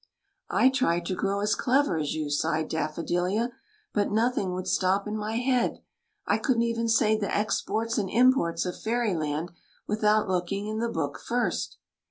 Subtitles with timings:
[0.49, 3.51] ''I tried to grow as clever as you," sighed Daffodilia,
[3.93, 5.83] "but nothing would stop in my head.
[6.25, 9.51] I couldn't even say the exports and imports of Fairyland
[9.85, 11.77] without looking in the book first